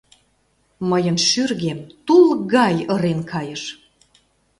Мыйын 0.89 1.17
шӱргем 1.27 1.79
тул 2.05 2.25
гай 2.53 2.75
ырен 2.93 3.19
кайыш. 3.31 3.63